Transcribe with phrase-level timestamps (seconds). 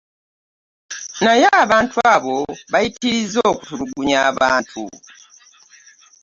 [1.23, 2.37] Naye abantu abo
[2.71, 4.81] bayitirizza okutulugunya abantu